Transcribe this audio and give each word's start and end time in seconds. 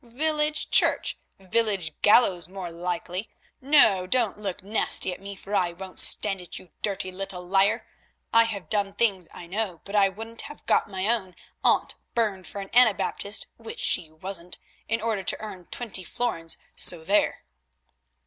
Village 0.03 0.71
church? 0.71 1.15
Village 1.39 1.91
gallows 2.01 2.47
more 2.47 2.71
likely. 2.71 3.29
No, 3.61 4.07
don't 4.07 4.35
you 4.37 4.41
look 4.41 4.63
nasty 4.63 5.13
at 5.13 5.21
me, 5.21 5.35
for 5.35 5.53
I 5.53 5.73
won't 5.73 5.99
stand 5.99 6.41
it, 6.41 6.57
you 6.57 6.71
dirty 6.81 7.11
little 7.11 7.43
liar. 7.45 7.85
I 8.33 8.45
have 8.45 8.67
done 8.67 8.93
things, 8.93 9.29
I 9.31 9.45
know; 9.45 9.81
but 9.85 9.95
I 9.95 10.09
wouldn't 10.09 10.41
have 10.49 10.65
got 10.65 10.89
my 10.89 11.05
own 11.07 11.35
aunt 11.63 11.93
burned 12.15 12.47
for 12.47 12.59
an 12.61 12.71
Anabaptist, 12.75 13.45
which 13.57 13.79
she 13.79 14.09
wasn't, 14.09 14.57
in 14.87 15.01
order 15.01 15.21
to 15.21 15.39
earn 15.39 15.67
twenty 15.67 16.03
florins, 16.03 16.57
so 16.75 17.03
there." 17.03 17.43